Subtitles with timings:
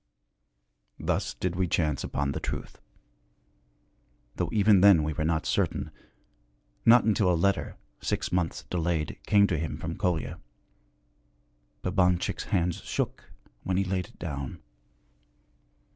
[0.99, 2.81] Thus did we chance upon the truth.
[4.37, 5.91] Though even then we were not certain
[6.87, 10.39] not until a letter, six months delayed, came to him from Kolya.
[11.83, 13.29] Babanchik's hands shook
[13.61, 14.59] when he laid it down.